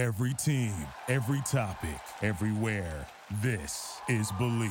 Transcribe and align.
Every 0.00 0.32
team, 0.32 0.72
every 1.08 1.42
topic, 1.42 2.00
everywhere. 2.22 3.06
This 3.42 4.00
is 4.08 4.32
Bleav. 4.32 4.70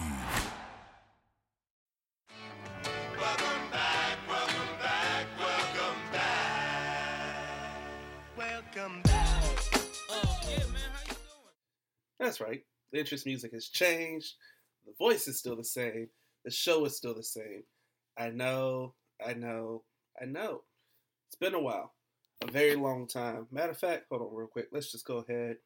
Welcome 3.16 3.70
back, 3.72 4.18
welcome 4.28 4.56
back, 4.82 5.28
welcome 5.38 6.02
back. 6.12 7.36
Welcome 8.36 9.02
back. 9.04 9.44
That's 12.20 12.42
right. 12.42 12.64
The 12.92 12.98
interest 12.98 13.28
music 13.28 13.54
has 13.54 13.68
changed. 13.68 14.34
The 14.88 14.94
voice 14.98 15.28
is 15.28 15.38
still 15.38 15.56
the 15.56 15.64
same. 15.64 16.08
The 16.44 16.50
show 16.50 16.86
is 16.86 16.98
still 16.98 17.14
the 17.14 17.22
same. 17.22 17.62
I 18.18 18.30
know, 18.30 18.96
I 19.24 19.34
know, 19.34 19.84
I 20.20 20.26
know. 20.26 20.64
It's 21.28 21.38
been 21.40 21.54
a 21.54 21.62
while. 21.62 21.94
A 22.42 22.52
very 22.52 22.76
long 22.76 23.06
time. 23.06 23.48
Matter 23.52 23.72
of 23.72 23.78
fact, 23.78 24.06
hold 24.10 24.22
on 24.22 24.30
real 24.34 24.48
quick. 24.48 24.70
Let's 24.72 24.92
just 24.92 25.06
go 25.06 25.18
ahead. 25.18 25.58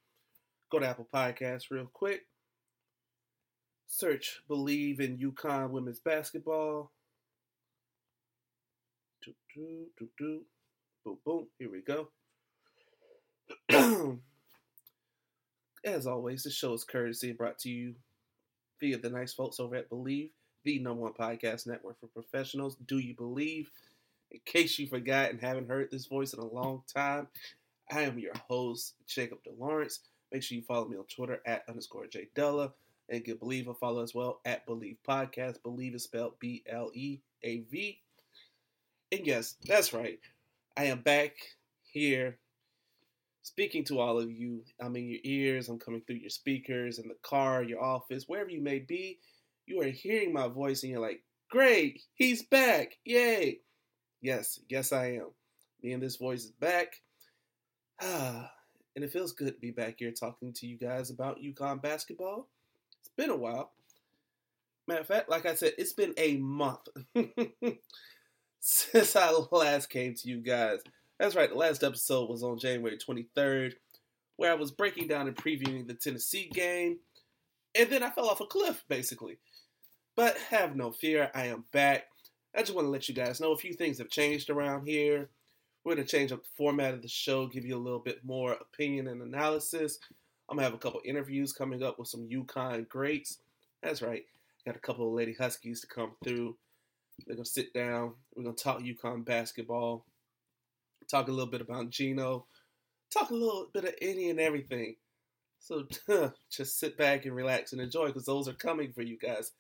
Go 0.72 0.80
to 0.80 0.88
Apple 0.88 1.08
Podcasts 1.14 1.70
real 1.70 1.88
quick. 1.92 2.24
Search 3.86 4.42
Bleav 4.50 5.00
in 5.00 5.20
UConn 5.20 5.70
Women's 5.70 6.00
Basketball. 6.00 6.92
Do, 9.24 9.34
do, 9.54 9.86
do, 10.00 10.10
do. 10.18 10.42
Boom, 11.06 11.18
boom. 11.24 11.48
Here 11.60 11.70
we 11.70 11.82
go. 11.82 12.10
As 15.86 16.08
always, 16.08 16.44
the 16.44 16.50
show 16.50 16.74
is 16.74 16.84
courtesy 16.84 17.34
brought 17.34 17.60
to 17.60 17.70
you 17.70 17.94
via 18.80 18.98
the 18.98 19.10
nice 19.12 19.34
folks 19.34 19.60
over 19.60 19.76
at 19.76 19.92
Bleav, 19.92 20.32
the 20.64 20.80
number 20.80 21.04
one 21.04 21.14
podcast 21.14 21.68
network 21.68 22.00
for 22.00 22.08
professionals. 22.08 22.78
Do 22.88 22.98
you 22.98 23.14
believe? 23.14 23.70
In 24.34 24.40
case 24.46 24.80
you 24.80 24.88
forgot 24.88 25.30
and 25.30 25.40
haven't 25.40 25.70
heard 25.70 25.92
this 25.92 26.08
voice 26.08 26.34
in 26.34 26.40
a 26.40 26.46
long 26.46 26.82
time, 26.92 27.28
I 27.92 28.02
am 28.02 28.18
your 28.18 28.34
host, 28.50 28.96
Jacob 29.08 29.40
DeLawrence. 29.44 30.00
Make 30.32 30.42
sure 30.42 30.58
you 30.58 30.64
follow 30.64 30.88
me 30.88 30.98
on 30.98 31.06
Twitter 31.06 31.40
at 31.46 31.64
underscore 31.70 32.08
J 32.08 32.30
Della 32.34 32.74
and 33.10 33.24
give 33.24 33.40
Bleav 33.40 33.68
a 33.68 33.76
follow 33.76 34.02
as 34.02 34.16
well 34.16 34.42
at 34.44 34.66
Bleav 34.66 34.98
Podcast. 35.08 35.58
Bleav 35.64 35.94
is 35.94 36.06
spelled 36.06 36.40
B 36.40 36.64
L 36.68 36.90
E 36.96 37.20
A 37.44 37.60
V. 37.72 38.00
And 39.12 39.28
yes, 39.28 39.56
that's 39.68 39.94
right. 39.94 40.20
I 40.76 40.86
am 40.86 41.02
back 41.02 41.36
here 41.84 42.40
speaking 43.44 43.84
to 43.86 44.00
all 44.00 44.18
of 44.18 44.32
you. 44.32 44.64
I'm 44.82 44.96
in 44.96 45.08
your 45.08 45.20
ears, 45.24 45.70
I'm 45.70 45.78
coming 45.78 46.02
through 46.02 46.16
your 46.16 46.32
speakers, 46.32 46.98
in 46.98 47.08
the 47.08 47.18
car, 47.22 47.62
your 47.62 47.84
office, 47.84 48.24
wherever 48.28 48.50
you 48.50 48.62
may 48.62 48.80
be. 48.80 49.20
You 49.68 49.82
are 49.82 49.86
hearing 49.86 50.34
my 50.34 50.48
voice 50.48 50.82
and 50.82 50.92
you're 50.92 51.02
like, 51.02 51.22
great, 51.52 52.02
he's 52.16 52.42
back, 52.42 52.98
yay. 53.06 53.60
Yes, 54.24 54.62
yes, 54.70 54.94
I 54.94 55.18
am. 55.18 55.28
Me 55.84 55.92
and 55.92 56.02
this 56.02 56.16
voice 56.16 56.46
is 56.46 56.52
back. 56.52 57.02
And 58.96 59.04
it 59.04 59.12
feels 59.12 59.32
good 59.32 59.56
to 59.56 59.60
be 59.60 59.72
back 59.72 59.96
here 59.98 60.12
talking 60.12 60.54
to 60.54 60.68
you 60.68 60.78
guys 60.78 61.10
about 61.10 61.42
UConn 61.42 61.82
basketball. 61.82 62.48
It's 63.00 63.10
been 63.18 63.32
a 63.32 63.36
while. 63.36 63.72
Matter 64.88 65.02
of 65.02 65.08
fact, 65.08 65.30
like 65.32 65.48
I 65.48 65.56
said, 65.56 65.72
it's 65.80 65.94
been 65.94 66.14
a 66.16 66.38
month 66.38 66.90
since 68.60 69.16
I 69.16 69.32
last 69.52 69.90
came 69.90 70.14
to 70.14 70.28
you 70.28 70.38
guys. 70.42 70.82
That's 71.18 71.36
right, 71.36 71.50
the 71.50 71.56
last 71.56 71.84
episode 71.84 72.30
was 72.30 72.44
on 72.44 72.60
January 72.60 73.00
23rd, 73.00 73.74
where 74.36 74.52
I 74.52 74.56
was 74.56 74.70
breaking 74.70 75.08
down 75.08 75.28
and 75.28 75.36
previewing 75.36 75.88
the 75.88 75.96
Tennessee 75.96 76.52
game, 76.54 77.00
and 77.74 77.90
then 77.90 78.04
I 78.04 78.12
fell 78.12 78.30
off 78.30 78.42
a 78.42 78.46
cliff, 78.46 78.86
basically. 78.88 79.40
But 80.16 80.38
have 80.52 80.76
no 80.76 80.92
fear, 80.92 81.32
I 81.34 81.48
am 81.48 81.64
back. 81.72 82.04
I 82.56 82.60
just 82.60 82.76
want 82.76 82.86
to 82.86 82.92
let 82.92 83.10
you 83.10 83.16
guys 83.16 83.40
know 83.40 83.52
a 83.52 83.58
few 83.58 83.74
things 83.74 83.98
have 83.98 84.10
changed 84.10 84.50
around 84.50 84.86
here. 84.86 85.30
We're 85.84 85.96
going 85.96 86.06
to 86.06 86.12
change 86.12 86.32
up 86.32 86.44
the 86.44 86.50
format 86.56 86.94
of 86.94 87.02
the 87.02 87.08
show, 87.08 87.48
give 87.48 87.66
you 87.66 87.76
a 87.76 87.78
little 87.78 88.00
bit 88.00 88.24
more 88.24 88.54
opinion 88.54 89.08
and 89.08 89.22
analysis. 89.22 90.00
I'm 90.50 90.58
going 90.58 90.66
to 90.66 90.72
have 90.72 90.74
a 90.74 90.82
couple 90.82 91.02
interviews 91.04 91.52
coming 91.52 91.84
up 91.84 92.00
with 92.00 92.08
some 92.08 92.30
UConn 92.30 92.88
greats. 92.88 93.40
That's 93.82 94.02
right, 94.02 94.24
got 94.66 94.76
a 94.76 94.80
couple 94.80 95.08
of 95.08 95.14
Lady 95.14 95.34
Huskies 95.34 95.82
to 95.82 95.88
come 95.88 96.14
through. 96.24 96.56
They're 97.26 97.36
going 97.36 97.44
to 97.44 97.50
sit 97.50 97.74
down. 97.74 98.14
We're 98.36 98.44
going 98.44 98.56
to 98.56 98.64
talk 98.64 98.82
UConn 98.82 99.26
basketball 99.26 100.06
talk 101.10 101.28
a 101.28 101.32
little 101.32 101.50
bit 101.50 101.62
about 101.62 101.90
Gino, 101.90 102.46
talk 103.12 103.30
a 103.30 103.36
little 103.36 103.70
bit 103.74 103.86
of 103.86 103.94
any 104.02 104.30
and 104.30 104.40
everything. 104.40 104.96
So 105.60 105.86
just 106.52 106.80
sit 106.80 106.98
back 106.98 107.26
and 107.26 107.36
relax 107.36 107.72
and 107.72 107.82
enjoy 107.82 108.08
because 108.08 108.26
those 108.26 108.48
are 108.48 108.54
coming 108.54 108.92
for 108.92 109.02
you 109.02 109.18
guys. 109.18 109.52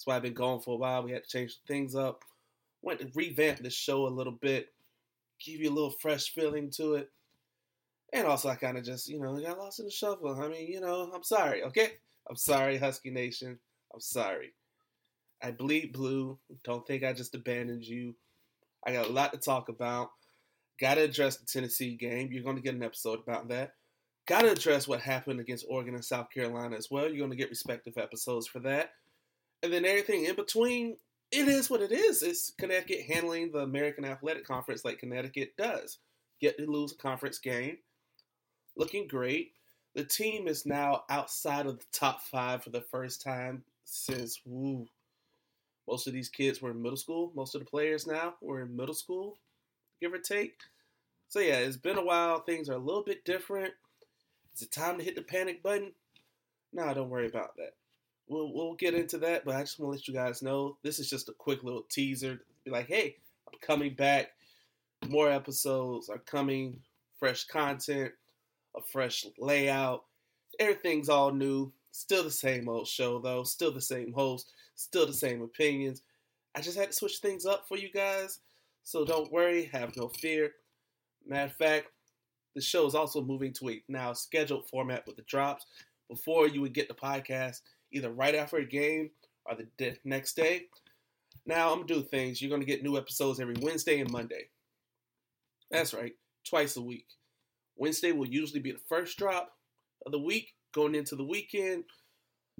That's 0.00 0.06
why 0.06 0.16
I've 0.16 0.22
been 0.22 0.32
gone 0.32 0.60
for 0.60 0.76
a 0.76 0.78
while. 0.78 1.02
We 1.02 1.12
had 1.12 1.24
to 1.24 1.28
change 1.28 1.58
things 1.68 1.94
up. 1.94 2.24
Went 2.80 3.00
to 3.00 3.10
revamp 3.14 3.58
the 3.58 3.68
show 3.68 4.06
a 4.06 4.08
little 4.08 4.32
bit, 4.32 4.72
give 5.44 5.60
you 5.60 5.68
a 5.68 5.74
little 5.74 5.90
fresh 5.90 6.32
feeling 6.32 6.70
to 6.76 6.94
it. 6.94 7.10
And 8.14 8.26
also, 8.26 8.48
I 8.48 8.54
kind 8.54 8.78
of 8.78 8.84
just, 8.84 9.10
you 9.10 9.20
know, 9.20 9.38
got 9.38 9.58
lost 9.58 9.78
in 9.78 9.84
the 9.84 9.90
shuffle. 9.90 10.40
I 10.40 10.48
mean, 10.48 10.72
you 10.72 10.80
know, 10.80 11.12
I'm 11.14 11.22
sorry, 11.22 11.64
okay? 11.64 11.90
I'm 12.30 12.36
sorry, 12.36 12.78
Husky 12.78 13.10
Nation. 13.10 13.58
I'm 13.92 14.00
sorry. 14.00 14.54
I 15.42 15.50
bleed 15.50 15.92
blue. 15.92 16.38
Don't 16.64 16.86
think 16.86 17.04
I 17.04 17.12
just 17.12 17.34
abandoned 17.34 17.84
you. 17.84 18.14
I 18.86 18.94
got 18.94 19.06
a 19.06 19.12
lot 19.12 19.34
to 19.34 19.38
talk 19.38 19.68
about. 19.68 20.12
Got 20.80 20.94
to 20.94 21.02
address 21.02 21.36
the 21.36 21.44
Tennessee 21.44 21.94
game. 21.94 22.30
You're 22.32 22.42
going 22.42 22.56
to 22.56 22.62
get 22.62 22.74
an 22.74 22.82
episode 22.82 23.18
about 23.18 23.48
that. 23.48 23.74
Got 24.26 24.42
to 24.42 24.52
address 24.52 24.88
what 24.88 25.02
happened 25.02 25.40
against 25.40 25.66
Oregon 25.68 25.94
and 25.94 26.04
South 26.04 26.30
Carolina 26.30 26.74
as 26.74 26.90
well. 26.90 27.06
You're 27.06 27.18
going 27.18 27.32
to 27.32 27.36
get 27.36 27.50
respective 27.50 27.98
episodes 27.98 28.46
for 28.46 28.60
that. 28.60 28.92
And 29.62 29.72
then 29.72 29.84
everything 29.84 30.24
in 30.24 30.36
between, 30.36 30.96
it 31.30 31.48
is 31.48 31.68
what 31.68 31.82
it 31.82 31.92
is. 31.92 32.22
It's 32.22 32.52
Connecticut 32.58 33.06
handling 33.06 33.52
the 33.52 33.58
American 33.58 34.04
Athletic 34.04 34.46
Conference 34.46 34.84
like 34.84 34.98
Connecticut 34.98 35.56
does. 35.56 35.98
Get 36.40 36.56
to 36.58 36.66
lose 36.66 36.92
a 36.92 36.96
conference 36.96 37.38
game. 37.38 37.78
Looking 38.76 39.06
great. 39.06 39.52
The 39.94 40.04
team 40.04 40.48
is 40.48 40.64
now 40.64 41.04
outside 41.10 41.66
of 41.66 41.78
the 41.78 41.84
top 41.92 42.22
five 42.22 42.62
for 42.62 42.70
the 42.70 42.80
first 42.80 43.22
time 43.22 43.64
since, 43.84 44.40
woo, 44.46 44.86
most 45.88 46.06
of 46.06 46.12
these 46.12 46.28
kids 46.28 46.62
were 46.62 46.70
in 46.70 46.80
middle 46.80 46.96
school. 46.96 47.32
Most 47.34 47.54
of 47.54 47.60
the 47.60 47.70
players 47.70 48.06
now 48.06 48.34
were 48.40 48.62
in 48.62 48.76
middle 48.76 48.94
school 48.94 49.36
give 50.00 50.12
or 50.12 50.18
take. 50.18 50.58
So 51.28 51.40
yeah, 51.40 51.58
it's 51.58 51.76
been 51.76 51.98
a 51.98 52.04
while. 52.04 52.40
Things 52.40 52.68
are 52.68 52.74
a 52.74 52.78
little 52.78 53.04
bit 53.04 53.24
different. 53.24 53.72
Is 54.54 54.62
it 54.62 54.72
time 54.72 54.98
to 54.98 55.04
hit 55.04 55.14
the 55.14 55.22
panic 55.22 55.62
button? 55.62 55.92
No, 56.72 56.92
don't 56.94 57.10
worry 57.10 57.26
about 57.26 57.56
that. 57.56 57.74
We'll 58.30 58.52
we'll 58.54 58.74
get 58.74 58.94
into 58.94 59.18
that, 59.18 59.44
but 59.44 59.56
I 59.56 59.60
just 59.62 59.80
want 59.80 59.92
to 59.92 59.98
let 59.98 60.06
you 60.06 60.14
guys 60.14 60.40
know 60.40 60.76
this 60.84 61.00
is 61.00 61.10
just 61.10 61.28
a 61.28 61.32
quick 61.32 61.64
little 61.64 61.84
teaser. 61.90 62.40
Be 62.64 62.70
like, 62.70 62.86
hey, 62.86 63.16
I'm 63.48 63.58
coming 63.60 63.94
back. 63.94 64.28
More 65.08 65.28
episodes 65.28 66.08
are 66.08 66.18
coming. 66.18 66.78
Fresh 67.18 67.46
content, 67.46 68.12
a 68.76 68.80
fresh 68.80 69.26
layout. 69.36 70.04
Everything's 70.60 71.08
all 71.08 71.32
new. 71.32 71.72
Still 71.90 72.22
the 72.22 72.30
same 72.30 72.68
old 72.68 72.86
show 72.86 73.18
though. 73.18 73.42
Still 73.42 73.72
the 73.72 73.80
same 73.80 74.12
host. 74.12 74.52
Still 74.76 75.06
the 75.06 75.12
same 75.12 75.42
opinions. 75.42 76.02
I 76.54 76.60
just 76.60 76.78
had 76.78 76.90
to 76.90 76.96
switch 76.96 77.18
things 77.18 77.46
up 77.46 77.66
for 77.66 77.76
you 77.76 77.90
guys. 77.90 78.38
So 78.84 79.04
don't 79.04 79.32
worry, 79.32 79.64
have 79.72 79.96
no 79.96 80.06
fear. 80.06 80.52
Matter 81.26 81.50
of 81.50 81.56
fact, 81.56 81.88
the 82.54 82.60
show 82.60 82.86
is 82.86 82.94
also 82.94 83.22
moving 83.22 83.52
to 83.54 83.70
a 83.70 83.82
now 83.88 84.12
scheduled 84.12 84.68
format 84.68 85.04
with 85.04 85.16
the 85.16 85.22
drops. 85.22 85.66
Before 86.08 86.46
you 86.46 86.60
would 86.60 86.74
get 86.74 86.86
the 86.86 86.94
podcast 86.94 87.60
either 87.92 88.10
right 88.10 88.34
after 88.34 88.56
a 88.58 88.64
game 88.64 89.10
or 89.46 89.56
the 89.56 89.96
next 90.04 90.34
day. 90.34 90.66
Now 91.46 91.70
I'm 91.70 91.86
gonna 91.86 91.86
do 91.86 92.02
things. 92.02 92.40
You're 92.40 92.50
gonna 92.50 92.64
get 92.64 92.82
new 92.82 92.96
episodes 92.96 93.40
every 93.40 93.56
Wednesday 93.60 94.00
and 94.00 94.10
Monday. 94.10 94.48
That's 95.70 95.94
right, 95.94 96.12
twice 96.48 96.76
a 96.76 96.82
week. 96.82 97.06
Wednesday 97.76 98.12
will 98.12 98.28
usually 98.28 98.60
be 98.60 98.72
the 98.72 98.80
first 98.88 99.16
drop 99.16 99.52
of 100.04 100.12
the 100.12 100.18
week, 100.18 100.54
going 100.72 100.94
into 100.94 101.16
the 101.16 101.24
weekend. 101.24 101.84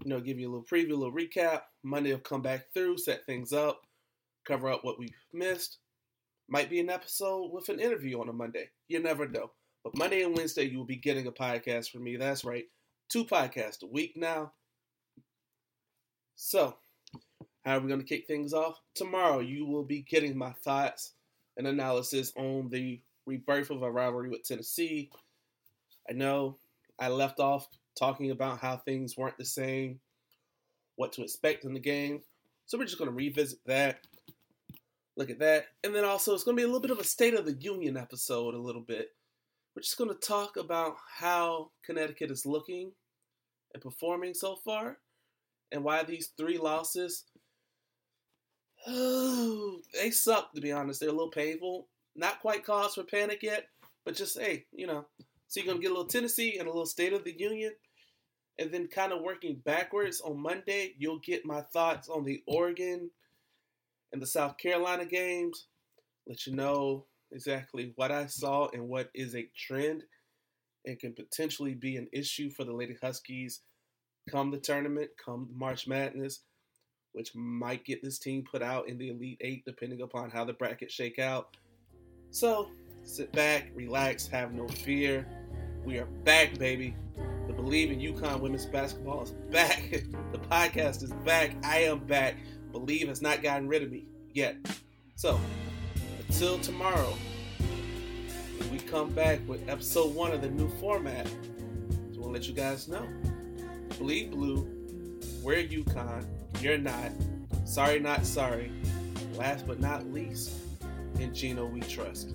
You 0.03 0.09
know, 0.09 0.21
give 0.21 0.39
you 0.39 0.49
a 0.49 0.53
little 0.53 0.65
preview, 0.65 0.93
a 0.93 0.95
little 0.95 1.13
recap. 1.13 1.62
Monday 1.83 2.12
will 2.12 2.21
come 2.21 2.41
back 2.41 2.73
through, 2.73 2.97
set 2.99 3.27
things 3.27 3.53
up, 3.53 3.83
cover 4.47 4.71
up 4.71 4.85
what 4.85 4.99
we've 4.99 5.11
missed. 5.33 5.79
Might 6.49 6.71
be 6.71 6.81
an 6.81 6.91
episode 6.91 7.53
with 7.53 7.69
an 7.69 7.79
interview 7.79 8.21
on 8.21 8.29
a 8.29 8.33
Monday. 8.33 8.71
You 8.89 9.01
never 9.01 9.29
know. 9.29 9.51
But 9.85 9.97
Monday 9.97 10.23
and 10.23 10.37
Wednesday, 10.37 10.65
you 10.65 10.79
will 10.79 10.87
be 10.87 10.97
getting 10.97 11.27
a 11.27 11.33
podcast 11.33 11.91
from 11.91 12.05
me. 12.05 12.17
That's 12.17 12.45
right. 12.45 12.65
Two 13.11 13.25
podcasts 13.25 13.83
a 13.83 13.87
week 13.87 14.15
now. 14.17 14.53
So, 16.42 16.75
how 17.66 17.76
are 17.76 17.81
we 17.81 17.88
going 17.88 18.00
to 18.00 18.06
kick 18.06 18.26
things 18.26 18.54
off? 18.54 18.81
Tomorrow, 18.94 19.40
you 19.40 19.66
will 19.66 19.84
be 19.84 20.00
getting 20.00 20.38
my 20.38 20.52
thoughts 20.64 21.12
and 21.58 21.66
analysis 21.66 22.32
on 22.34 22.70
the 22.70 23.02
rebirth 23.26 23.69
of 23.69 23.82
a 23.82 23.90
rivalry 23.90 24.31
with 24.31 24.42
Tennessee. 24.42 25.10
I 26.08 26.14
know 26.14 26.56
I 26.98 27.08
left 27.08 27.40
off 27.40 27.69
talking 27.94 28.31
about 28.31 28.58
how 28.58 28.78
things 28.78 29.19
weren't 29.19 29.37
the 29.37 29.44
same, 29.44 30.00
what 30.96 31.12
to 31.12 31.22
expect 31.22 31.66
in 31.66 31.75
the 31.75 31.78
game. 31.78 32.22
So, 32.64 32.78
we're 32.78 32.87
just 32.87 32.96
going 32.96 33.10
to 33.10 33.14
revisit 33.16 33.58
that 33.66 34.00
look 35.16 35.28
at 35.28 35.40
that. 35.40 35.66
And 35.84 35.94
then 35.94 36.06
also, 36.06 36.32
it's 36.32 36.44
going 36.44 36.56
to 36.56 36.60
be 36.60 36.64
a 36.64 36.66
little 36.66 36.81
bit 36.81 36.90
of 36.90 36.98
a 36.98 37.04
State 37.04 37.34
of 37.34 37.44
the 37.44 37.52
Union 37.52 37.98
episode, 37.98 38.54
a 38.54 38.58
little 38.58 38.81
bit. 38.81 39.10
We're 39.76 39.82
just 39.82 39.98
going 39.98 40.08
to 40.08 40.16
talk 40.16 40.56
about 40.56 40.96
how 41.19 41.72
Connecticut 41.84 42.31
is 42.31 42.46
looking 42.46 42.92
and 43.75 43.82
performing 43.82 44.32
so 44.32 44.56
far, 44.56 44.96
and 45.72 45.84
why 45.84 46.02
these 46.02 46.32
three 46.37 46.58
losses. 46.58 47.25
Oh, 48.87 49.78
they 49.94 50.11
suck, 50.11 50.52
to 50.55 50.61
be 50.61 50.72
honest. 50.72 51.00
They're 51.00 51.08
a 51.08 51.12
little 51.12 51.31
painful. 51.31 51.88
Not 52.17 52.40
quite 52.40 52.64
cause 52.64 52.94
for 52.94 53.05
panic 53.05 53.43
yet, 53.43 53.67
but 54.05 54.14
just, 54.14 54.38
hey, 54.38 54.64
you 54.72 54.87
know, 54.87 55.06
So 55.46 55.61
you're 55.61 55.67
gonna 55.67 55.81
get 55.81 55.90
a 55.90 55.94
little 55.94 56.08
Tennessee 56.08 56.58
and 56.58 56.67
a 56.67 56.70
little 56.70 56.87
State 56.87 57.12
of 57.12 57.25
the 57.25 57.38
Union, 57.38 57.72
and 58.58 58.72
then 58.72 58.88
kind 58.88 59.12
of 59.12 59.22
working 59.22 59.61
backwards 59.64 60.20
on 60.20 60.40
Monday, 60.40 60.94
you'll 60.99 61.20
get 61.20 61.46
my 61.46 61.62
thoughts 61.73 62.08
on 62.08 62.25
the 62.25 62.43
Oregon 62.46 63.11
and 64.12 64.20
the 64.20 64.26
South 64.26 64.58
Carolina 64.58 65.05
games. 65.06 65.66
Let 66.26 66.46
you 66.46 66.55
know 66.55 67.06
exactly 67.32 67.93
what 67.94 68.11
I 68.11 68.26
saw 68.26 68.69
and 68.73 68.88
what 68.88 69.11
is 69.14 69.34
a 69.34 69.49
trend 69.56 70.05
and 70.84 70.99
can 70.99 71.12
potentially 71.14 71.75
be 71.75 71.96
an 71.96 72.08
issue 72.12 72.50
for 72.50 72.64
the 72.64 72.73
Lady 72.73 72.96
Huskies 73.00 73.61
come 74.31 74.50
the 74.50 74.59
tournament, 74.59 75.11
come 75.23 75.49
March 75.55 75.87
Madness, 75.88 76.41
which 77.12 77.35
might 77.35 77.85
get 77.85 78.03
this 78.03 78.19
team 78.19 78.44
put 78.50 78.62
out 78.62 78.88
in 78.88 78.99
the 78.99 79.11
Elite 79.11 79.38
Eight 79.41 79.65
depending 79.67 80.03
upon 80.03 80.31
how 80.31 80.44
the 80.44 80.53
brackets 80.53 80.94
shake 80.94 81.19
out. 81.19 81.56
So 82.31 82.71
sit 83.03 83.32
back, 83.32 83.71
relax, 83.75 84.27
have 84.29 84.53
no 84.53 84.69
fear. 84.69 85.27
We 85.85 85.99
are 85.99 86.06
back, 86.25 86.59
baby. 86.59 86.94
The 87.47 87.55
Bleav 87.55 87.91
in 87.91 87.99
UConn 87.99 88.41
women's 88.41 88.67
basketball 88.67 89.23
is 89.23 89.31
back. 89.50 89.91
the 90.33 90.38
podcast 90.38 91.03
is 91.03 91.12
back. 91.25 91.56
I 91.65 91.79
am 91.79 92.00
back. 92.00 92.37
Bleav 92.73 93.09
has 93.09 93.21
not 93.21 93.43
gotten 93.43 93.67
rid 93.67 93.83
of 93.83 93.91
me 93.91 94.06
yet. 94.33 94.56
So 95.17 95.41
until 96.29 96.59
tomorrow, 96.61 97.12
we 98.71 98.79
come 98.79 99.11
back 99.11 99.41
with 99.49 99.69
episode 99.69 100.15
one 100.15 100.31
of 100.31 100.43
the 100.43 100.50
new 100.50 100.69
format. 100.79 101.25
Just 101.25 102.21
want 102.21 102.23
to 102.23 102.29
let 102.29 102.47
you 102.47 102.55
guys 102.55 102.87
know. 102.87 103.06
Bleed 103.98 104.31
blue, 104.31 104.66
we're 105.42 105.62
UConn, 105.62 106.25
you're 106.60 106.78
not. 106.78 107.10
Sorry, 107.64 107.98
not 107.98 108.25
sorry. 108.25 108.72
Last 109.34 109.66
but 109.66 109.81
not 109.81 110.06
least, 110.12 110.52
in 111.19 111.34
Gino 111.34 111.66
we 111.66 111.81
trust. 111.81 112.34